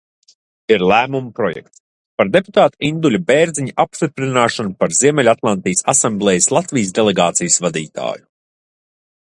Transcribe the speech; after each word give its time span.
"Ir 0.75 0.83
lēmuma 0.91 1.27
projekts 1.39 1.81
"Par 2.21 2.31
deputāta 2.37 2.87
Induļa 2.89 3.21
Bērziņa 3.29 3.75
apstiprināšanu 3.85 4.75
par 4.81 4.97
Ziemeļatlantijas 5.03 5.87
asamblejas 5.95 6.53
Latvijas 6.59 6.95
delegācijas 7.03 7.63
vadītāju"." 7.69 8.27